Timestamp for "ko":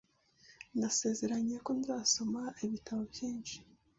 1.65-1.71